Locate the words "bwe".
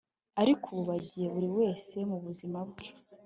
2.69-2.87